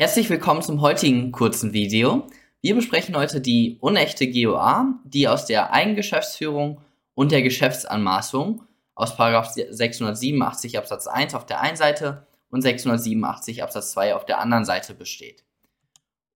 [0.00, 2.28] Herzlich willkommen zum heutigen kurzen Video.
[2.60, 6.80] Wir besprechen heute die unechte GOA, die aus der Eigengeschäftsführung
[7.14, 8.62] und der Geschäftsanmaßung
[8.94, 14.64] aus 687 Absatz 1 auf der einen Seite und 687 Absatz 2 auf der anderen
[14.64, 15.42] Seite besteht.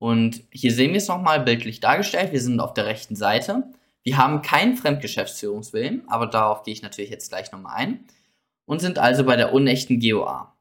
[0.00, 2.32] Und hier sehen wir es nochmal bildlich dargestellt.
[2.32, 3.70] Wir sind auf der rechten Seite.
[4.02, 8.00] Wir haben keinen Fremdgeschäftsführungswillen, aber darauf gehe ich natürlich jetzt gleich nochmal ein.
[8.66, 10.52] Und sind also bei der unechten GOA.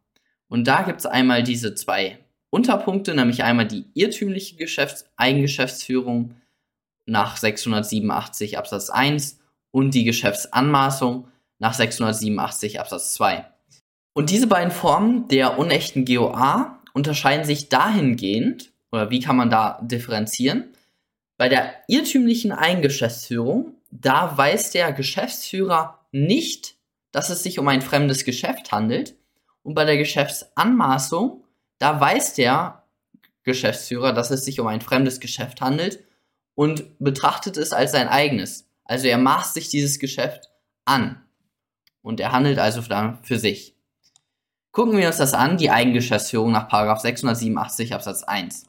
[0.49, 2.19] Und da gibt es einmal diese zwei
[2.51, 6.35] Unterpunkte, nämlich einmal die irrtümliche Geschäfts Eigengeschäftsführung
[7.05, 9.39] nach 687 Absatz 1
[9.71, 11.27] und die Geschäftsanmaßung
[11.57, 13.45] nach 687 Absatz 2.
[14.13, 19.79] Und diese beiden Formen der unechten GOA unterscheiden sich dahingehend, oder wie kann man da
[19.81, 20.73] differenzieren?
[21.37, 26.75] Bei der irrtümlichen Eigengeschäftsführung, da weiß der Geschäftsführer nicht,
[27.13, 29.15] dass es sich um ein fremdes Geschäft handelt.
[29.63, 31.43] Und bei der Geschäftsanmaßung,
[31.81, 32.83] da weiß der
[33.43, 36.03] Geschäftsführer, dass es sich um ein fremdes Geschäft handelt
[36.53, 38.69] und betrachtet es als sein eigenes.
[38.83, 40.51] Also er maßt sich dieses Geschäft
[40.85, 41.23] an.
[42.03, 42.83] Und er handelt also
[43.23, 43.75] für sich.
[44.71, 48.67] Gucken wir uns das an, die Eigengeschäftsführung nach 687 Absatz 1.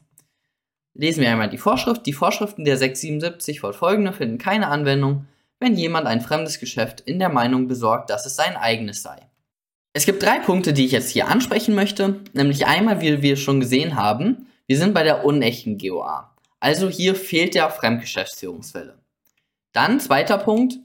[0.95, 2.05] Lesen wir einmal die Vorschrift.
[2.07, 5.27] Die Vorschriften der 677 fortfolgende finden keine Anwendung,
[5.59, 9.29] wenn jemand ein fremdes Geschäft in der Meinung besorgt, dass es sein eigenes sei.
[9.93, 12.21] Es gibt drei Punkte, die ich jetzt hier ansprechen möchte.
[12.33, 16.35] Nämlich einmal, wie wir schon gesehen haben, wir sind bei der unechten GOA.
[16.59, 18.97] Also hier fehlt der Fremdgeschäftsführungswille.
[19.71, 20.79] Dann zweiter Punkt,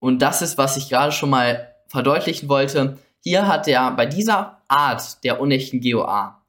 [0.00, 2.98] und das ist, was ich gerade schon mal verdeutlichen wollte.
[3.22, 6.40] Hier hat er bei dieser Art der unechten GOA,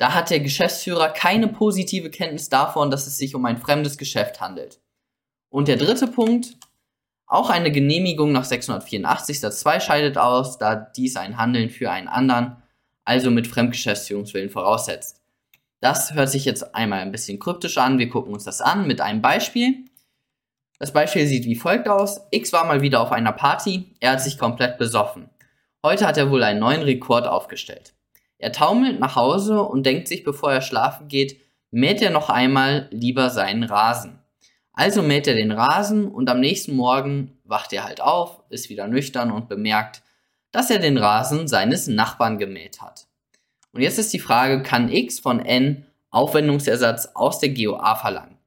[0.00, 4.40] da hat der Geschäftsführer keine positive Kenntnis davon, dass es sich um ein fremdes Geschäft
[4.40, 4.80] handelt.
[5.50, 6.56] Und der dritte Punkt,
[7.30, 12.08] auch eine Genehmigung nach 684 Satz 2 scheidet aus, da dies ein Handeln für einen
[12.08, 12.56] anderen,
[13.04, 15.22] also mit Fremdgeschäftsführungswillen voraussetzt.
[15.80, 17.98] Das hört sich jetzt einmal ein bisschen kryptisch an.
[17.98, 19.84] Wir gucken uns das an mit einem Beispiel.
[20.80, 22.20] Das Beispiel sieht wie folgt aus.
[22.30, 23.94] X war mal wieder auf einer Party.
[24.00, 25.30] Er hat sich komplett besoffen.
[25.84, 27.94] Heute hat er wohl einen neuen Rekord aufgestellt.
[28.38, 31.40] Er taumelt nach Hause und denkt sich, bevor er schlafen geht,
[31.70, 34.19] mäht er noch einmal lieber seinen Rasen.
[34.80, 38.88] Also mäht er den Rasen und am nächsten Morgen wacht er halt auf, ist wieder
[38.88, 40.00] nüchtern und bemerkt,
[40.52, 43.06] dass er den Rasen seines Nachbarn gemäht hat.
[43.74, 48.38] Und jetzt ist die Frage, kann x von n Aufwendungsersatz aus der GOA verlangen?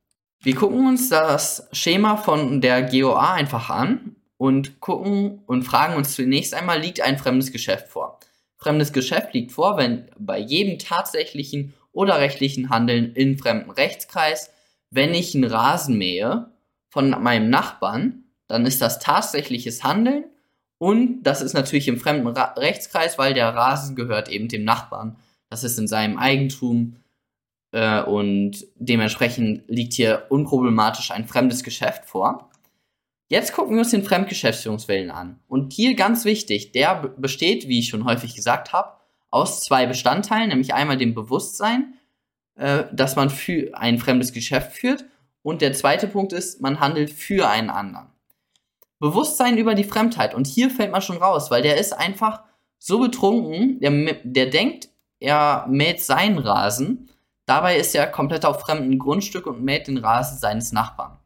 [0.41, 6.15] Wir gucken uns das Schema von der GOA einfach an und gucken und fragen uns
[6.15, 8.19] zunächst einmal, liegt ein fremdes Geschäft vor?
[8.57, 14.49] Fremdes Geschäft liegt vor, wenn bei jedem tatsächlichen oder rechtlichen Handeln in fremden Rechtskreis
[14.93, 16.51] wenn ich einen Rasen mähe
[16.89, 20.25] von meinem Nachbarn, dann ist das tatsächliches Handeln
[20.77, 25.15] und das ist natürlich im fremden Ra Rechtskreis, weil der Rasen gehört eben dem Nachbarn.
[25.49, 26.97] Das ist in seinem Eigentum
[27.71, 32.49] äh, und dementsprechend liegt hier unproblematisch ein fremdes Geschäft vor.
[33.29, 35.39] Jetzt gucken wir uns den Fremdgeschäftsführungswillen an.
[35.47, 38.97] Und hier ganz wichtig, der besteht, wie ich schon häufig gesagt habe,
[39.31, 41.95] aus zwei Bestandteilen, nämlich einmal dem Bewusstsein
[42.55, 45.05] äh, dass man für ein fremdes Geschäft führt.
[45.41, 48.07] Und der zweite Punkt ist, man handelt für einen anderen.
[48.99, 50.33] Bewusstsein über die Fremdheit.
[50.33, 52.43] Und hier fällt man schon raus, weil der ist einfach
[52.79, 57.09] so betrunken, der, der denkt, er mäht seinen Rasen.
[57.45, 61.17] Dabei ist er komplett auf fremdem Grundstück und mäht den Rasen seines Nachbarn.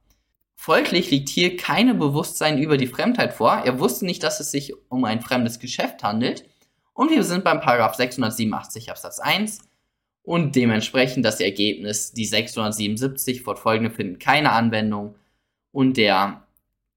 [0.55, 3.61] Folglich liegt hier keine Bewusstsein über die Fremdheit vor.
[3.63, 6.45] Er wusste nicht, dass es sich um ein fremdes Geschäft handelt.
[6.93, 9.66] Und wir sind beim Paragraph 687 Absatz 1
[10.27, 15.15] und dementsprechend das Ergebnis, die 677 fortfolgende finden keine Anwendung
[15.71, 16.45] und der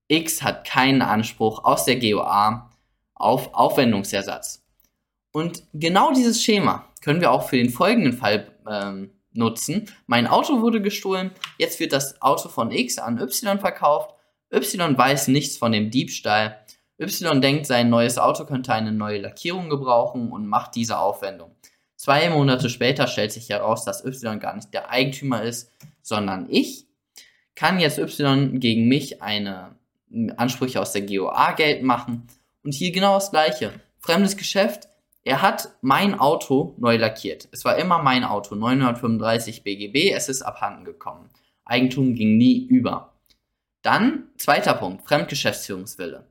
[0.08, 2.72] X hat keinen Anspruch aus der GOA
[3.14, 4.66] auf Aufwendungsersatz.
[5.30, 9.88] Und genau dieses Schema können wir auch für den folgenden Fall ähm, nutzen.
[10.08, 14.12] Mein Auto wurde gestohlen, jetzt wird das Auto von X an Y verkauft.
[14.52, 16.58] Y weiß nichts von dem Diebstahl.
[17.00, 21.54] Y denkt, sein neues Auto könnte eine neue Lackierung gebrauchen und macht diese Aufwendung.
[22.00, 25.70] Zwei Monate später stellt sich heraus, dass Y gar nicht der Eigentümer ist,
[26.00, 26.86] sondern ich.
[27.54, 29.76] Kann jetzt Y gegen mich eine
[30.38, 32.26] Ansprüche aus der GOA geltend machen.
[32.64, 33.70] Und hier genau das gleiche.
[33.98, 34.88] Fremdes Geschäft.
[35.24, 37.48] Er hat mein Auto neu lackiert.
[37.52, 40.14] Es war immer mein Auto, 935 BGB.
[40.14, 41.28] Es ist abhanden gekommen.
[41.66, 43.12] Eigentum ging nie über.
[43.82, 46.26] Dann, zweiter Punkt, Fremdgeschäftsführungswille.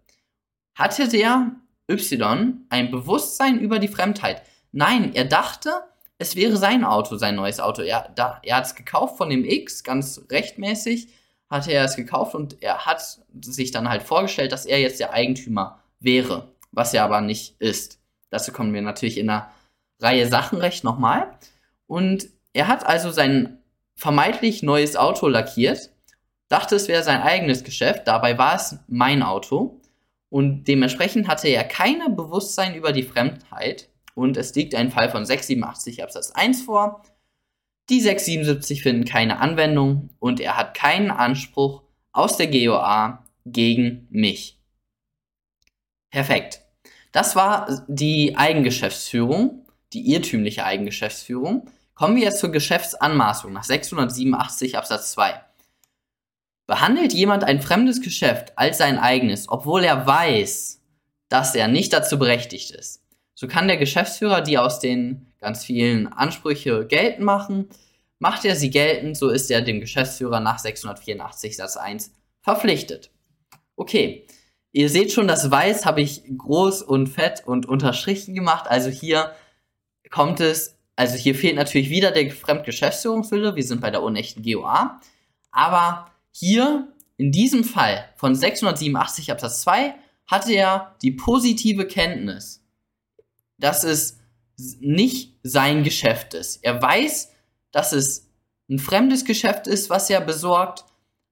[0.73, 1.51] Hatte der
[1.87, 4.41] Y ein Bewusstsein über die Fremdheit?
[4.71, 5.71] Nein, er dachte,
[6.17, 7.81] es wäre sein Auto, sein neues Auto.
[7.81, 8.13] Er,
[8.43, 11.09] er hat es gekauft von dem X, ganz rechtmäßig
[11.49, 13.01] hatte er es gekauft und er hat
[13.41, 17.99] sich dann halt vorgestellt, dass er jetzt der Eigentümer wäre, was er aber nicht ist.
[18.29, 19.51] Dazu kommen wir natürlich in einer
[19.99, 21.35] Reihe Sachenrecht nochmal.
[21.87, 23.57] Und er hat also sein
[23.95, 25.89] vermeintlich neues Auto lackiert,
[26.47, 29.81] dachte, es wäre sein eigenes Geschäft, dabei war es mein Auto.
[30.29, 33.89] Und dementsprechend hatte er keine Bewusstsein über die Fremdheit.
[34.19, 37.03] Und es liegt ein Fall von 687 Absatz 1 vor.
[37.89, 44.59] Die 677 finden keine Anwendung und er hat keinen Anspruch aus der GOA gegen mich.
[46.11, 46.59] Perfekt.
[47.13, 51.69] Das war die Eigengeschäftsführung, die irrtümliche Eigengeschäftsführung.
[51.95, 55.41] Kommen wir jetzt zur Geschäftsanmaßung nach 687 Absatz 2.
[56.67, 60.81] Behandelt jemand ein fremdes Geschäft als sein eigenes, obwohl er weiß,
[61.29, 63.01] dass er nicht dazu berechtigt ist,
[63.39, 67.69] so kann der Geschäftsführer die aus den ganz vielen Ansprüche geltend machen.
[68.17, 73.11] Macht er sie geltend, so ist er dem Geschäftsführer nach 684 Satz 1 verpflichtet.
[73.77, 74.27] Okay,
[74.73, 78.65] ihr seht schon, das Weiß habe ich groß und fett und unterstrichen gemacht.
[78.67, 79.31] Also hier
[80.09, 83.55] kommt es, also hier fehlt natürlich wieder der Fremdgeschäftsführungswille.
[83.55, 84.99] Wir sind bei der unechten GOA.
[85.51, 89.95] Aber hier in diesem Fall von 687 Absatz 2
[90.27, 92.59] hatte er die positive Kenntnis,
[93.59, 94.19] dass es
[94.79, 96.63] nicht sein Geschäft ist.
[96.63, 97.31] Er weiß,
[97.71, 98.27] dass es
[98.69, 100.85] ein fremdes Geschäft ist, was er besorgt,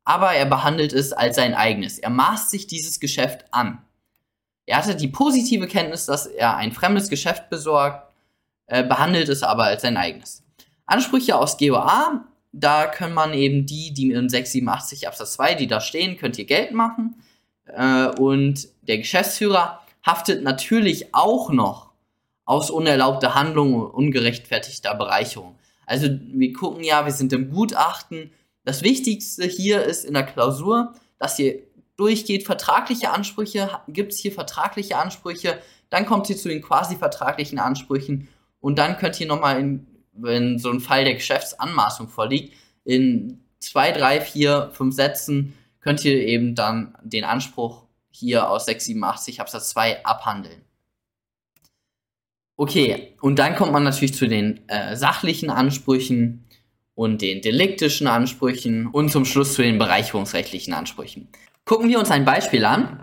[0.04, 2.00] aber er behandelt es als sein eigenes.
[2.00, 3.82] Er maßt sich dieses Geschäft an.
[4.66, 8.14] Er hatte die positive Kenntnis, dass er ein fremdes Geschäft besorgt,
[8.68, 10.44] äh, behandelt es aber als sein eigenes.
[10.86, 12.28] Ansprüche aus GOA
[12.60, 16.46] da kann man eben die, die in 687 Absatz 2, die da stehen, könnt ihr
[16.46, 17.16] Geld machen.
[17.66, 21.87] Äh, und der Geschäftsführer haftet natürlich auch noch
[22.48, 25.60] aus unerlaubter Handlung und ungerechtfertigter Bereicherung.
[25.86, 28.32] Also wir gucken ja, wir sind im Gutachten.
[28.66, 31.60] Das Wichtigste hier ist in der Klausur, dass ihr
[31.96, 35.60] durchgeht, vertragliche Ansprüche, gibt es hier vertragliche Ansprüche,
[35.92, 38.28] dann kommt ihr zu den quasi vertraglichen Ansprüchen
[38.60, 43.92] und dann könnt ihr nochmal in wenn so ein Fall der Geschäftsanmaßung vorliegt, in zwei,
[43.92, 50.06] drei, vier, fünf Sätzen könnt ihr eben dann den Anspruch hier aus 687 Absatz 2
[50.06, 50.62] abhandeln.
[52.60, 56.44] Okay, und dann kommt man natürlich zu den äh, sachlichen Ansprüchen
[56.96, 61.30] und den deliktischen Ansprüchen und zum Schluss zu den bereicherungsrechtlichen Ansprüchen.
[61.66, 63.00] Gucken wir uns ein Beispiel an.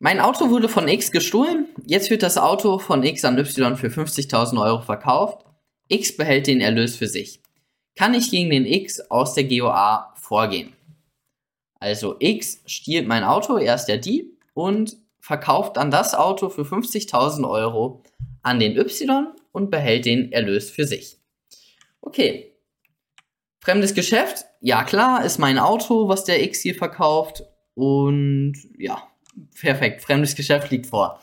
[0.00, 3.88] Mein Auto wurde von X gestohlen, jetzt wird das Auto von X an Y für
[3.88, 5.46] 50.000 Euro verkauft.
[5.86, 7.40] X behält den Erlös für sich.
[7.94, 10.72] Kann ich gegen den X aus der GOA vorgehen?
[11.78, 14.96] Also X stiehlt mein Auto, er ist der Dieb und
[15.26, 18.04] verkauft dann das Auto für 50.000 Euro
[18.42, 21.18] an den Y und behält den Erlös für sich.
[22.00, 22.54] Okay.
[23.58, 24.44] Fremdes Geschäft?
[24.60, 27.42] Ja klar, ist mein Auto, was der X hier verkauft.
[27.74, 29.02] Und ja,
[29.60, 30.02] perfekt.
[30.02, 31.20] Fremdes Geschäft liegt vor.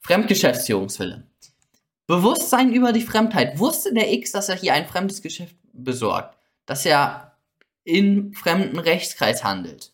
[0.00, 1.22] Fremdgeschäftsführungswille.
[2.08, 3.60] Bewusstsein über die Fremdheit.
[3.60, 6.36] Wusste der X, dass er hier ein fremdes Geschäft besorgt?
[6.66, 7.38] Dass er
[7.84, 9.92] in fremden Rechtskreis handelt?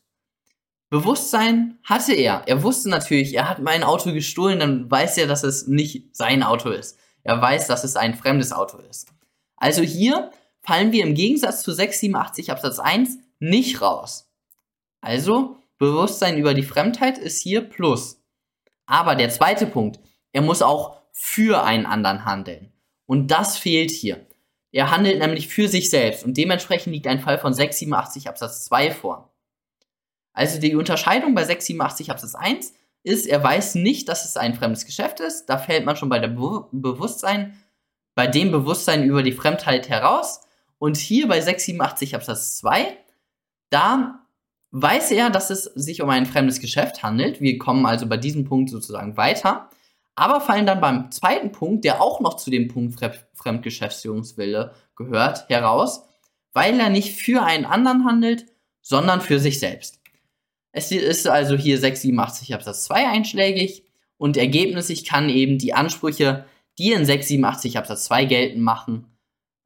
[0.95, 2.45] Bewusstsein hatte er.
[2.47, 6.45] Er wusste natürlich, er hat mein Auto gestohlen, dann weiß er, dass es nicht sein
[6.45, 6.97] Auto ist.
[7.25, 9.09] Er weiß, dass es ein fremdes Auto ist.
[9.57, 10.31] Also hier
[10.61, 14.31] fallen wir im Gegensatz zu 687 Absatz 1 nicht raus.
[15.01, 18.23] Also Bewusstsein über die Fremdheit ist hier plus.
[18.87, 19.99] Aber der zweite Punkt,
[20.31, 22.73] er muss auch für einen anderen handeln.
[23.07, 24.29] Und das fehlt hier.
[24.71, 28.93] Er handelt nämlich für sich selbst und dementsprechend liegt ein Fall von 687 Absatz 2
[28.93, 29.34] vor.
[30.35, 34.85] Also die Unterscheidung bei 687 Absatz 1 ist, er weiß nicht, dass es ein fremdes
[34.85, 35.47] Geschäft ist.
[35.47, 37.59] Da fällt man schon bei der Be Bewusstsein,
[38.15, 40.43] bei dem Bewusstsein über die Fremdheit heraus.
[40.79, 42.99] Und hier bei 687 Absatz 2,
[43.71, 44.27] da
[44.73, 47.41] weiß er, dass es sich um ein fremdes Geschäft handelt.
[47.41, 49.71] Wir kommen also bei diesem Punkt sozusagen weiter
[50.17, 52.99] aber fallen dann beim zweiten Punkt, der auch noch zu dem Punkt
[53.35, 56.05] Fremdgeschäftsführungswille gehört, heraus,
[56.53, 58.47] weil er nicht für einen anderen handelt,
[58.81, 60.01] sondern für sich selbst.
[60.77, 63.85] Es ist also hier 687 Absatz 2 einschlägig
[64.17, 66.47] und ergebnislich kann eben die Ansprüche,
[66.79, 69.07] die in 687 Absatz 2 geltend machen,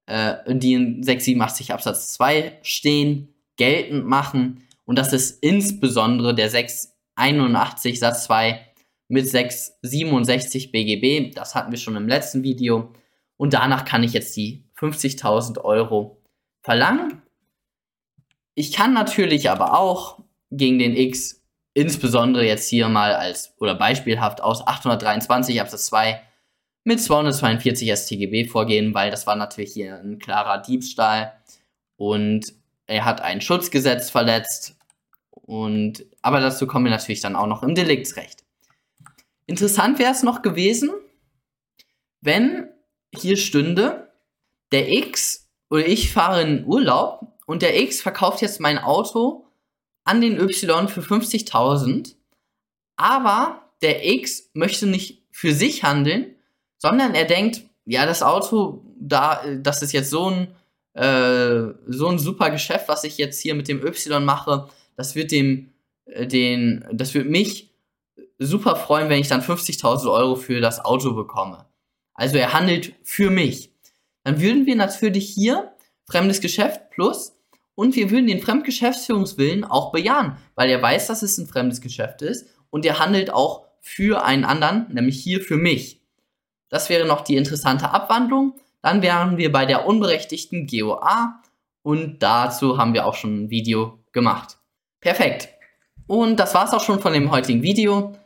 [0.04, 4.64] äh, die in 687 Absatz 2 stehen, geltend machen.
[4.84, 8.60] Und das ist insbesondere der 681 Satz 2
[9.08, 11.34] mit 667 BGB.
[11.34, 12.92] Das hatten wir schon im letzten Video.
[13.38, 16.20] Und danach kann ich jetzt die 50.000 Euro
[16.60, 17.22] verlangen.
[18.54, 20.18] Ich kann natürlich aber auch
[20.50, 21.42] gegen den X,
[21.74, 26.20] insbesondere jetzt hier mal als oder beispielhaft aus 823 Absatz 2
[26.84, 31.34] mit 242 StGB vorgehen, weil das war natürlich hier ein klarer Diebstahl
[31.96, 32.54] und
[32.86, 34.76] er hat ein Schutzgesetz verletzt
[35.30, 38.44] und aber dazu kommen wir natürlich dann auch noch im Deliktsrecht.
[39.46, 40.90] Interessant wäre es noch gewesen,
[42.20, 42.68] wenn
[43.14, 44.12] hier stünde,
[44.72, 49.47] der X oder ich fahre in Urlaub und der X verkauft jetzt mein Auto
[50.08, 52.14] an den Y für 50.000,
[52.96, 56.34] aber der X möchte nicht für sich handeln,
[56.78, 60.48] sondern er denkt, ja, das Auto, da, das ist jetzt so ein,
[60.94, 65.30] äh, so ein super Geschäft, was ich jetzt hier mit dem Y mache, das wird
[65.30, 65.74] dem,
[66.06, 67.70] äh, den, das wird mich
[68.38, 71.66] super freuen, wenn ich dann 50.000 Euro für das Auto bekomme.
[72.14, 73.72] Also er handelt für mich.
[74.24, 75.72] Dann würden wir natürlich hier
[76.06, 77.37] fremdes Geschäft plus
[77.78, 82.22] und wir würden den Fremdgeschäftsführungswillen auch bejahen, weil er weiß, dass es ein fremdes Geschäft
[82.22, 86.02] ist und er handelt auch für einen anderen, nämlich hier für mich.
[86.70, 88.54] Das wäre noch die interessante Abwandlung.
[88.82, 91.40] Dann wären wir bei der unberechtigten GOA
[91.82, 94.58] und dazu haben wir auch schon ein Video gemacht.
[95.00, 95.48] Perfekt.
[96.08, 98.16] Und das war's auch schon von dem heutigen Video.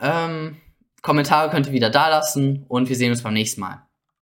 [0.00, 0.56] Ähm,
[1.02, 3.87] Kommentare könnt ihr wieder da lassen und wir sehen uns beim nächsten Mal.